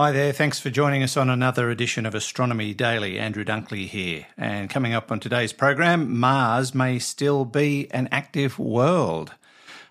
[0.00, 3.18] Hi there, thanks for joining us on another edition of Astronomy Daily.
[3.18, 4.26] Andrew Dunkley here.
[4.38, 9.34] And coming up on today's program, Mars may still be an active world.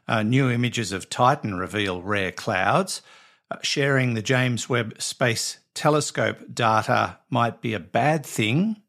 [0.07, 3.03] Uh, new images of Titan reveal rare clouds.
[3.51, 8.81] Uh, sharing the James Webb Space Telescope data might be a bad thing.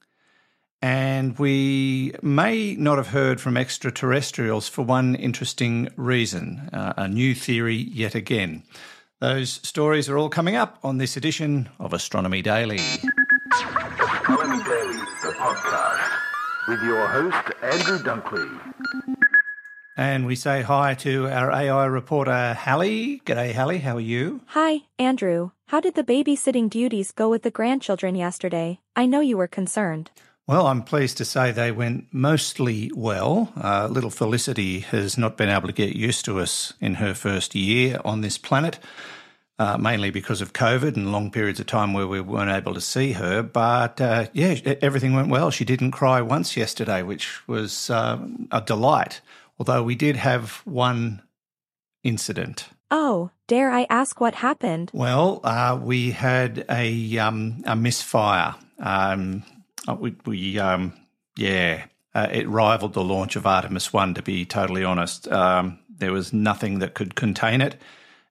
[0.80, 7.34] And we may not have heard from extraterrestrials for one interesting reason uh, a new
[7.34, 8.62] theory yet again.
[9.20, 12.78] Those stories are all coming up on this edition of Astronomy Daily.
[13.52, 16.10] Astronomy Daily, the podcast,
[16.66, 18.74] with your host, Andrew Dunkley.
[19.94, 23.20] And we say hi to our AI reporter, Hallie.
[23.26, 23.80] G'day, Hallie.
[23.80, 24.40] How are you?
[24.46, 25.50] Hi, Andrew.
[25.66, 28.80] How did the babysitting duties go with the grandchildren yesterday?
[28.96, 30.10] I know you were concerned.
[30.50, 33.52] Well, I'm pleased to say they went mostly well.
[33.56, 37.54] Uh, little Felicity has not been able to get used to us in her first
[37.54, 38.80] year on this planet,
[39.60, 42.80] uh, mainly because of COVID and long periods of time where we weren't able to
[42.80, 43.44] see her.
[43.44, 45.52] But uh, yeah, everything went well.
[45.52, 48.18] She didn't cry once yesterday, which was uh,
[48.50, 49.20] a delight.
[49.56, 51.22] Although we did have one
[52.02, 52.70] incident.
[52.90, 54.90] Oh, dare I ask what happened?
[54.92, 58.56] Well, uh, we had a um, a misfire.
[58.80, 59.44] Um,
[59.98, 60.92] we, we um,
[61.36, 65.28] yeah, uh, it rivaled the launch of Artemis 1, to be totally honest.
[65.28, 67.80] Um, there was nothing that could contain it,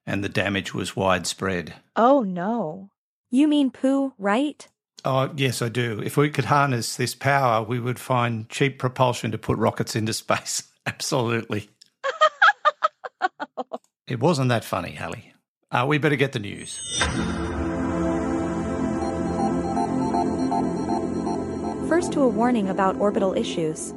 [0.06, 1.74] and the damage was widespread.
[1.96, 2.90] Oh, no.
[3.30, 4.66] You mean poo, right?
[5.04, 6.02] Oh, yes, I do.
[6.04, 10.12] If we could harness this power, we would find cheap propulsion to put rockets into
[10.12, 10.64] space.
[10.86, 11.70] Absolutely.
[14.08, 15.32] it wasn't that funny, Hallie.
[15.70, 16.78] Uh, we better get the news.
[22.00, 23.92] First to a warning about orbital issues.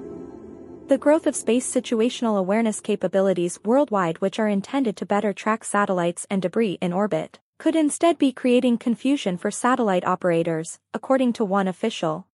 [0.89, 6.27] The growth of space situational awareness capabilities worldwide which are intended to better track satellites
[6.29, 11.65] and debris in orbit, could instead be creating confusion for satellite operators, according to one
[11.65, 12.27] official.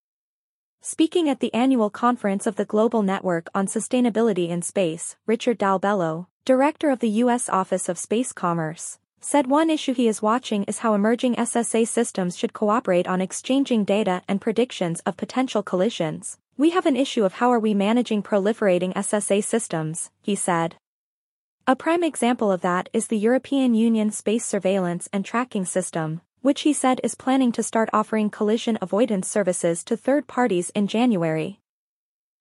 [0.81, 6.25] Speaking at the annual conference of the Global Network on Sustainability in Space, Richard Dalbello,
[6.45, 7.47] director of the U.S.
[7.47, 12.37] Office of Space Commerce, said one issue he is watching is how emerging SSA systems
[12.37, 16.37] should cooperate on exchanging data and predictions of potential collisions.
[16.57, 20.75] We have an issue of how are we managing proliferating SSA systems, he said.
[21.67, 26.61] A prime example of that is the European Union Space Surveillance and Tracking System, which
[26.61, 31.59] he said is planning to start offering collision avoidance services to third parties in January.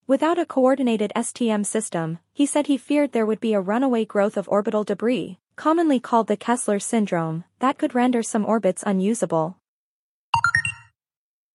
[0.07, 4.37] Without a coordinated STM system, he said he feared there would be a runaway growth
[4.37, 9.57] of orbital debris, commonly called the Kessler syndrome, that could render some orbits unusable.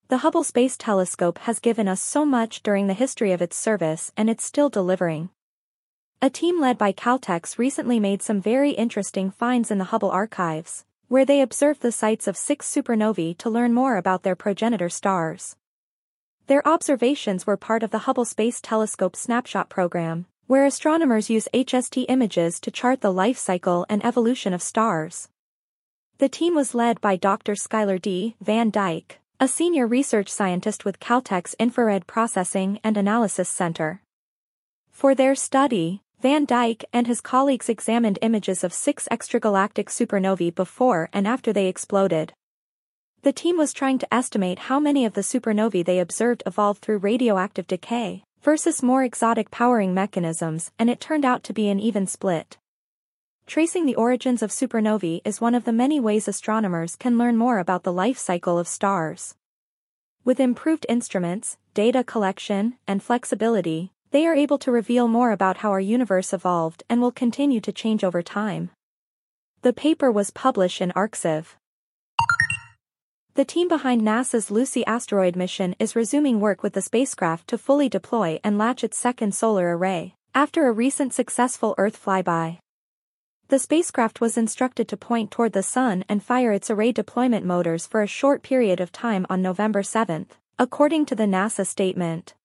[0.10, 4.12] The Hubble Space Telescope has given us so much during the history of its service
[4.18, 5.30] and it's still delivering.
[6.22, 10.84] A team led by Caltech recently made some very interesting finds in the Hubble archives,
[11.08, 15.56] where they observed the sites of six supernovae to learn more about their progenitor stars.
[16.48, 22.06] Their observations were part of the Hubble Space Telescope Snapshot program, where astronomers use HST
[22.10, 25.30] images to chart the life cycle and evolution of stars.
[26.18, 27.56] The team was led by Dr.
[27.56, 28.36] Schuyler D.
[28.42, 34.02] Van Dyk, a senior research scientist with Caltech's Infrared Processing and Analysis Center.
[34.92, 41.10] For their study, Van Dyk and his colleagues examined images of six extragalactic supernovae before
[41.14, 42.34] and after they exploded.
[43.22, 46.98] The team was trying to estimate how many of the supernovae they observed evolved through
[46.98, 52.06] radioactive decay versus more exotic powering mechanisms and it turned out to be an even
[52.06, 52.58] split.
[53.48, 57.60] Tracing the origins of supernovae is one of the many ways astronomers can learn more
[57.60, 59.36] about the life cycle of stars.
[60.26, 65.72] With improved instruments, data collection, and flexibility, they are able to reveal more about how
[65.72, 68.72] our universe evolved and will continue to change over time.
[69.62, 71.56] The paper was published in ArXiv.
[73.36, 77.90] The team behind NASA's Lucy asteroid mission is resuming work with the spacecraft to fully
[77.90, 82.60] deploy and latch its second solar array, after a recent successful Earth flyby.
[83.48, 87.88] The spacecraft was instructed to point toward the Sun and fire its array deployment motors
[87.88, 90.28] for a short period of time on November 7,
[90.60, 92.36] according to the NASA statement.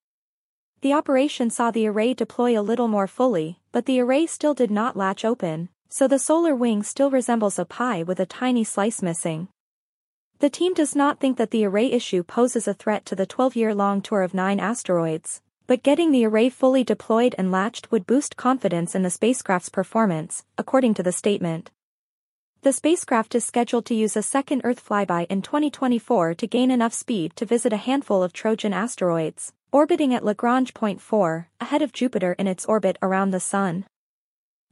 [0.81, 4.71] The operation saw the array deploy a little more fully, but the array still did
[4.71, 9.03] not latch open, so the solar wing still resembles a pie with a tiny slice
[9.03, 9.49] missing.
[10.39, 14.01] The team does not think that the array issue poses a threat to the 12-year-long
[14.01, 18.95] tour of nine asteroids, but getting the array fully deployed and latched would boost confidence
[18.95, 21.71] in the spacecraft's performance, according to the statement.
[22.61, 26.93] The spacecraft is scheduled to use a second Earth flyby in 2024 to gain enough
[26.93, 31.91] speed to visit a handful of Trojan asteroids, orbiting at Lagrange Point 4, ahead of
[31.91, 33.85] Jupiter in its orbit around the Sun.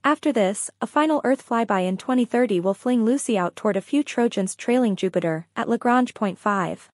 [0.08, 4.04] After this, a final Earth flyby in 2030 will fling Lucy out toward a few
[4.04, 6.90] Trojans trailing Jupiter at Lagrange point 5.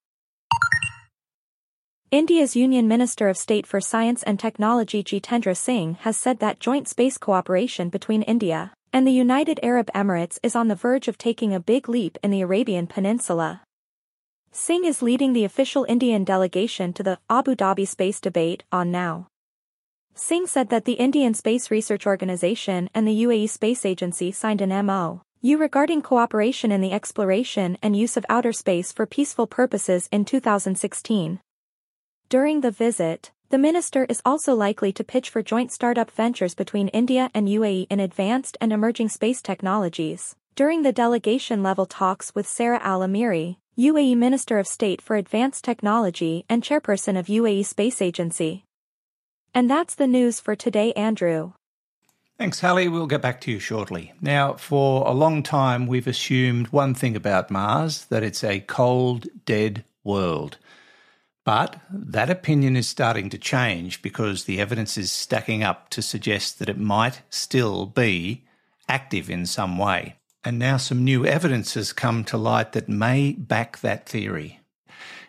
[2.10, 6.88] India's Union Minister of State for Science and Technology Jitendra Singh has said that joint
[6.88, 11.54] space cooperation between India and the United Arab Emirates is on the verge of taking
[11.54, 13.62] a big leap in the Arabian Peninsula.
[14.52, 19.28] Singh is leading the official Indian delegation to the Abu Dhabi Space Debate on Now.
[20.16, 24.70] Singh said that the Indian Space Research Organization and the UAE Space Agency signed an
[24.86, 30.24] MOU regarding cooperation in the exploration and use of outer space for peaceful purposes in
[30.24, 31.40] 2016.
[32.30, 36.90] During the visit, the minister is also likely to pitch for joint startup ventures between
[36.90, 40.36] India and UAE in advanced and emerging space technologies.
[40.56, 46.62] During the delegation-level talks with Sarah Al-Amiri, UAE Minister of State for Advanced Technology and
[46.62, 48.64] Chairperson of UAE Space Agency.
[49.54, 51.54] And that's the news for today, Andrew.
[52.40, 52.88] Thanks, Hallie.
[52.88, 54.12] We'll get back to you shortly.
[54.20, 59.28] Now, for a long time, we've assumed one thing about Mars that it's a cold,
[59.46, 60.58] dead world.
[61.46, 66.58] But that opinion is starting to change because the evidence is stacking up to suggest
[66.60, 68.46] that it might still be
[68.90, 70.16] active in some way.
[70.44, 74.60] And now some new evidence has come to light that may back that theory.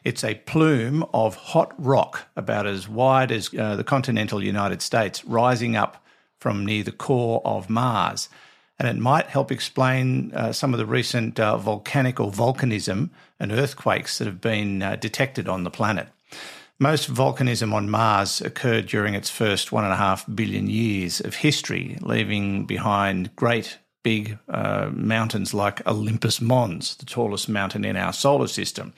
[0.05, 5.25] It's a plume of hot rock about as wide as uh, the continental United States
[5.25, 6.05] rising up
[6.39, 8.29] from near the core of Mars.
[8.79, 13.11] And it might help explain uh, some of the recent uh, volcanic or volcanism
[13.41, 16.09] and earthquakes that have been uh, detected on the planet.
[16.79, 21.37] Most volcanism on Mars occurred during its first one and a half billion years of
[21.37, 28.12] history, leaving behind great big uh, mountains like Olympus Mons, the tallest mountain in our
[28.12, 28.93] solar system.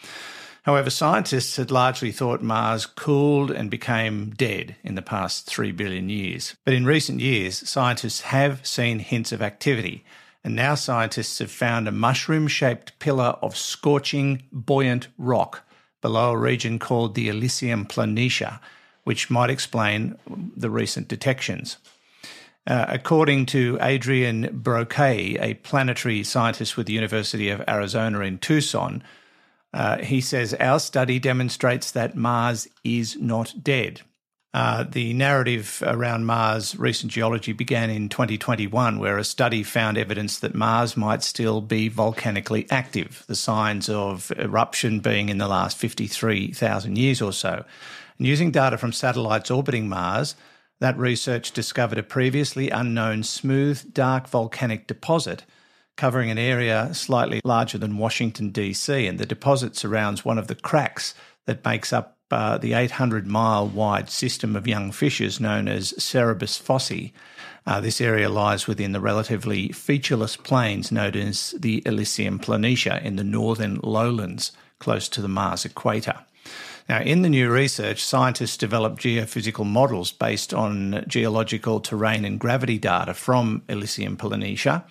[0.66, 6.08] However, scientists had largely thought Mars cooled and became dead in the past 3 billion
[6.08, 6.56] years.
[6.64, 10.04] But in recent years, scientists have seen hints of activity,
[10.42, 15.62] and now scientists have found a mushroom shaped pillar of scorching, buoyant rock
[16.00, 18.58] below a region called the Elysium Planitia,
[19.04, 20.18] which might explain
[20.56, 21.76] the recent detections.
[22.66, 29.04] Uh, according to Adrien Broquet, a planetary scientist with the University of Arizona in Tucson,
[29.72, 34.02] uh, he says, Our study demonstrates that Mars is not dead.
[34.54, 40.38] Uh, the narrative around Mars recent geology began in 2021, where a study found evidence
[40.38, 45.76] that Mars might still be volcanically active, the signs of eruption being in the last
[45.76, 47.66] 53,000 years or so.
[48.16, 50.36] And using data from satellites orbiting Mars,
[50.80, 55.44] that research discovered a previously unknown smooth, dark volcanic deposit
[55.96, 60.54] covering an area slightly larger than Washington, D.C., and the deposit surrounds one of the
[60.54, 61.14] cracks
[61.46, 66.60] that makes up uh, the 800 mile wide system of young fissures known as Cerberus
[66.60, 67.12] fossae.
[67.66, 73.16] Uh, this area lies within the relatively featureless plains known as the Elysium Planitia in
[73.16, 76.24] the northern lowlands close to the Mars equator.
[76.88, 82.78] Now, in the new research, scientists developed geophysical models based on geological terrain and gravity
[82.78, 84.84] data from Elysium Planitia,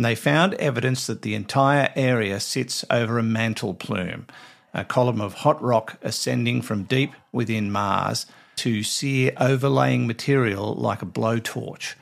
[0.00, 4.26] and they found evidence that the entire area sits over a mantle plume,
[4.72, 8.24] a column of hot rock ascending from deep within Mars
[8.56, 11.96] to sear overlaying material like a blowtorch.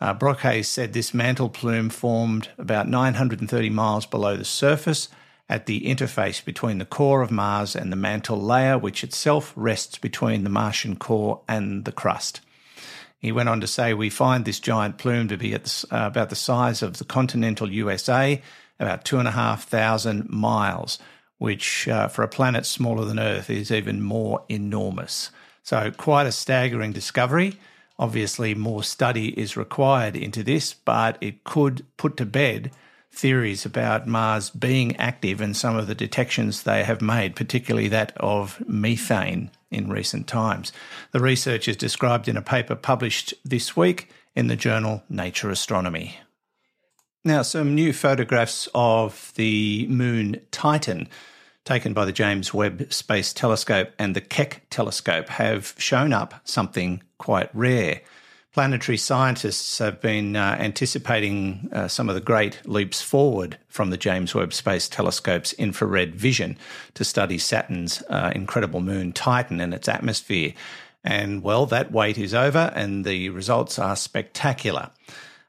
[0.00, 5.06] Uh, said this mantle plume formed about 930 miles below the surface
[5.48, 9.96] at the interface between the core of Mars and the mantle layer, which itself rests
[9.96, 12.40] between the Martian core and the crust.
[13.24, 16.28] He went on to say, We find this giant plume to be the, uh, about
[16.28, 18.42] the size of the continental USA,
[18.78, 20.98] about two and a half thousand miles,
[21.38, 25.30] which uh, for a planet smaller than Earth is even more enormous.
[25.62, 27.58] So, quite a staggering discovery.
[27.98, 32.72] Obviously, more study is required into this, but it could put to bed
[33.10, 38.14] theories about Mars being active and some of the detections they have made, particularly that
[38.18, 40.72] of methane in recent times.
[41.12, 46.18] The research is described in a paper published this week in the journal Nature Astronomy.
[47.24, 51.08] Now, some new photographs of the moon Titan
[51.64, 57.02] taken by the James Webb Space Telescope and the Keck telescope have shown up something
[57.18, 58.02] quite rare
[58.54, 63.96] planetary scientists have been uh, anticipating uh, some of the great leaps forward from the
[63.96, 66.56] James Webb Space Telescope's infrared vision
[66.94, 70.54] to study Saturn's uh, incredible moon Titan and its atmosphere.
[71.02, 74.90] And well, that wait is over, and the results are spectacular.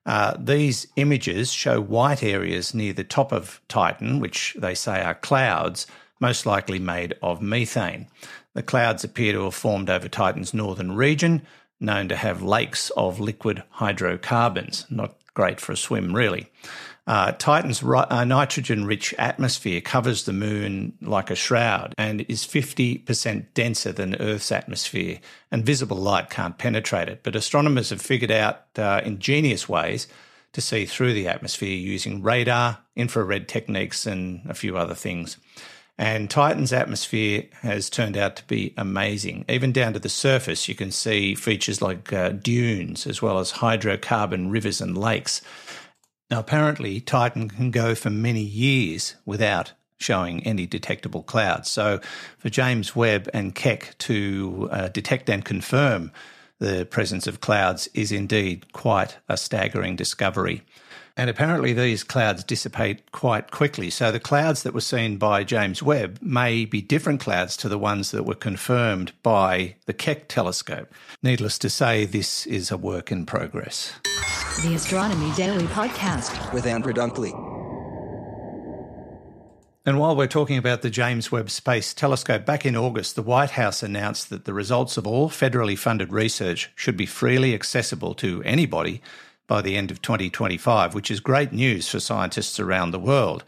[0.07, 5.15] Uh, these images show white areas near the top of Titan, which they say are
[5.15, 5.85] clouds,
[6.19, 8.07] most likely made of methane.
[8.55, 11.43] The clouds appear to have formed over Titan's northern region,
[11.79, 16.48] known to have lakes of liquid hydrocarbons, not great for a swim, really.
[17.08, 22.46] Uh, Titan's ri- uh, nitrogen rich atmosphere covers the moon like a shroud and is
[22.46, 25.20] 50% denser than Earth's atmosphere,
[25.51, 27.22] and visible light can't penetrate it.
[27.22, 30.08] But astronomers have figured out uh, ingenious ways
[30.53, 35.38] to see through the atmosphere using radar, infrared techniques, and a few other things.
[35.98, 39.46] And Titan's atmosphere has turned out to be amazing.
[39.48, 43.54] Even down to the surface, you can see features like uh, dunes, as well as
[43.54, 45.42] hydrocarbon rivers and lakes.
[46.30, 51.70] Now, apparently, Titan can go for many years without showing any detectable clouds.
[51.70, 52.02] So,
[52.38, 56.12] for James Webb and Keck to uh, detect and confirm
[56.60, 60.64] the presence of clouds is indeed quite a staggering discovery.
[61.17, 63.89] And apparently, these clouds dissipate quite quickly.
[63.89, 67.79] So, the clouds that were seen by James Webb may be different clouds to the
[67.79, 70.93] ones that were confirmed by the Keck telescope.
[71.24, 73.93] Needless to say, this is a work in progress.
[74.62, 76.53] The Astronomy Daily Podcast.
[76.53, 77.31] with Andrew Dunkley.
[79.88, 83.51] And while we're talking about the James Webb Space Telescope, back in August, the White
[83.51, 88.41] House announced that the results of all federally funded research should be freely accessible to
[88.43, 89.01] anybody
[89.48, 93.44] by the end of 2025, which is great news for scientists around the world.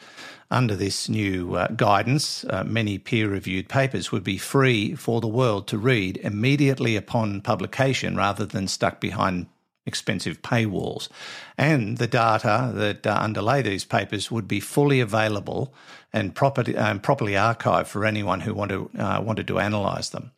[0.49, 5.27] Under this new uh, guidance, uh, many peer reviewed papers would be free for the
[5.27, 9.47] world to read immediately upon publication rather than stuck behind
[9.85, 11.09] expensive paywalls.
[11.57, 15.73] And the data that uh, underlay these papers would be fully available
[16.13, 20.31] and properly, archived for anyone who want to, uh, wanted to analyse them.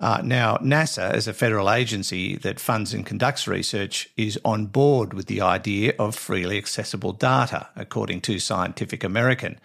[0.00, 5.12] Uh, now, NASA, as a federal agency that funds and conducts research, is on board
[5.12, 9.58] with the idea of freely accessible data, according to Scientific American.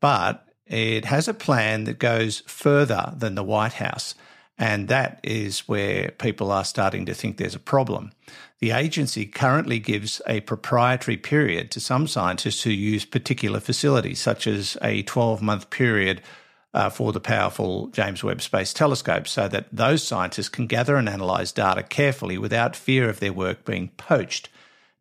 [0.00, 4.14] But it has a plan that goes further than the White House.
[4.58, 8.12] And that is where people are starting to think there's a problem.
[8.58, 14.46] The agency currently gives a proprietary period to some scientists who use particular facilities, such
[14.46, 16.20] as a 12 month period
[16.72, 21.08] uh, for the powerful James Webb Space Telescope, so that those scientists can gather and
[21.08, 24.48] analyse data carefully without fear of their work being poached.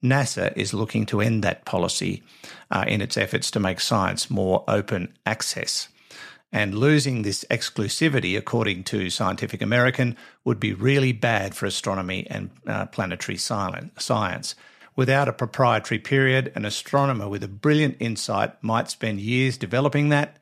[0.04, 2.24] NASA is looking to end that policy
[2.72, 5.90] uh, in its efforts to make science more open access.
[6.52, 12.50] And losing this exclusivity, according to Scientific American, would be really bad for astronomy and
[12.66, 14.56] uh, planetary science.
[14.96, 20.39] Without a proprietary period, an astronomer with a brilliant insight might spend years developing that,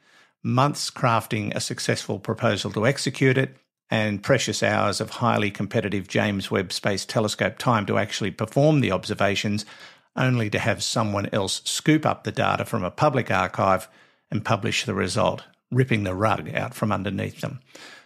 [0.47, 3.57] months crafting a successful proposal to execute it,
[3.89, 8.91] and precious hours of highly competitive James Webb Space Telescope time to actually perform the
[8.91, 9.65] observations,
[10.15, 13.87] only to have someone else scoop up the data from a public archive
[14.31, 17.59] and publish the result ripping the rug out from underneath them.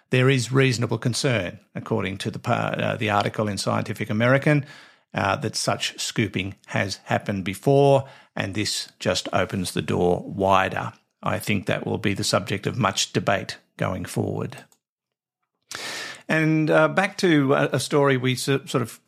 [0.10, 4.66] There is reasonable concern, according to the, uh, the article in Scientific American,
[5.14, 8.06] uh, that such scooping has happened before,
[8.36, 10.94] and this just opens the door wider.
[11.24, 14.58] I think that will be the subject of much debate going forward.
[16.28, 19.00] And uh, back to a story we sort of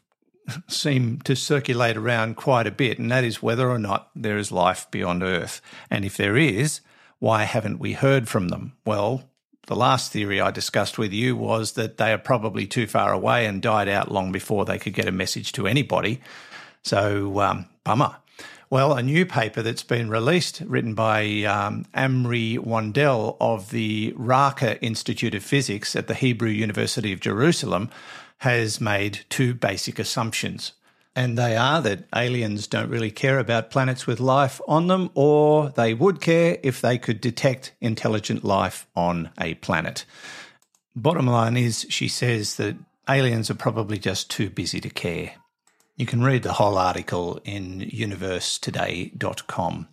[0.68, 4.52] seem to circulate around quite a bit, and that is whether or not there is
[4.52, 5.62] life beyond Earth.
[5.90, 6.82] And if there is,
[7.20, 8.74] why haven't we heard from them?
[8.86, 9.30] Well,
[9.68, 13.46] the last theory I discussed with you was that they are probably too far away
[13.46, 16.20] and died out long before they could get a message to anybody.
[16.84, 18.18] So, um, bummer.
[18.70, 24.82] Well, a new paper that's been released, written by um, Amri Wandel of the Racah
[24.82, 27.92] Institute of Physics at the Hebrew University of Jerusalem,
[28.40, 30.74] has made two basic assumptions.
[31.16, 35.70] And they are that aliens don't really care about planets with life on them, or
[35.70, 40.06] they would care if they could detect intelligent life on a planet.
[40.96, 42.76] Bottom line is, she says that
[43.08, 45.34] aliens are probably just too busy to care.
[45.96, 49.88] You can read the whole article in universetoday.com.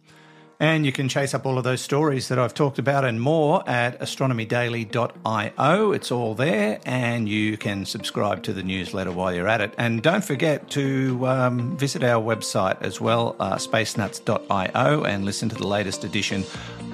[0.59, 3.63] And you can chase up all of those stories that I've talked about and more
[3.69, 5.93] at astronomydaily.io.
[5.93, 9.75] It's all there, and you can subscribe to the newsletter while you're at it.
[9.77, 15.57] And don't forget to um, visit our website as well, uh, spacenuts.io, and listen to
[15.57, 16.45] the latest edition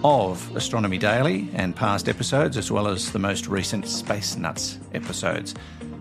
[0.03, 5.55] of Astronomy Daily and past episodes, as well as the most recent Space Nuts episodes.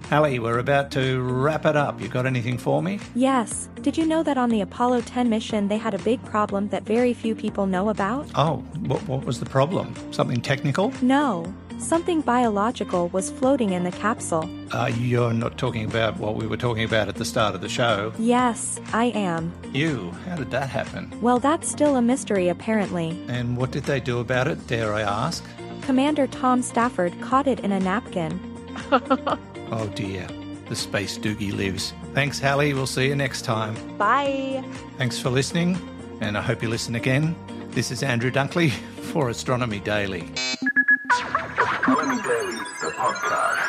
[0.10, 2.00] Hallie, we're about to wrap it up.
[2.00, 3.00] You got anything for me?
[3.16, 3.70] Yes.
[3.82, 6.84] Did you know that on the Apollo 10 mission they had a big problem that
[6.84, 8.28] very few people know about?
[8.36, 9.96] Oh, what, what was the problem?
[10.12, 10.94] Something technical?
[11.02, 11.52] No.
[11.80, 14.48] Something biological was floating in the capsule.
[14.72, 17.68] Uh, you're not talking about what we were talking about at the start of the
[17.68, 18.14] show.
[18.20, 19.52] Yes, I am.
[19.74, 20.12] You?
[20.28, 21.12] How did that happen?
[21.20, 23.20] Well, that's still a mystery, apparently.
[23.28, 25.44] And what did they do about it, dare I ask?
[25.82, 28.40] Commander Tom Stafford caught it in a napkin.
[29.72, 30.28] Oh dear,
[30.70, 31.94] the space doogie lives.
[32.14, 32.74] Thanks, Hallie.
[32.74, 33.76] We'll see you next time.
[33.98, 34.64] Bye.
[34.98, 35.78] Thanks for listening,
[36.22, 37.36] and I hope you listen again.
[37.72, 38.72] This is Andrew Dunkley
[39.12, 40.32] for Astronomy Daily.
[41.60, 43.68] Astronomy Daily, the podcast,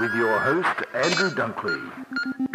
[0.00, 2.47] with your host, Andrew Dunkley.